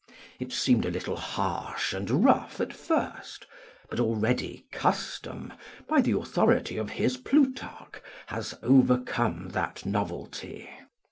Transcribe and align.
It 0.39 0.51
seemed 0.51 0.83
a 0.85 0.89
little 0.89 1.15
harsh 1.15 1.93
and 1.93 2.23
rough 2.25 2.59
at 2.59 2.73
first; 2.73 3.45
but 3.87 3.99
already 3.99 4.65
custom, 4.71 5.53
by 5.87 6.01
the 6.01 6.17
authority 6.17 6.77
of 6.77 6.89
his 6.89 7.17
Plutarch, 7.17 8.01
has 8.25 8.55
overcome 8.63 9.49
that 9.49 9.85
novelty. 9.85 10.67